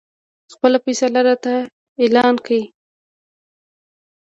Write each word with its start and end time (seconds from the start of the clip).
خپله 0.53 0.77
فیصله 0.85 1.21
راته 1.27 1.53
اعلان 2.01 2.35
کړي. 2.45 2.61